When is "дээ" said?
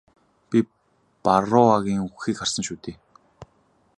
2.83-2.97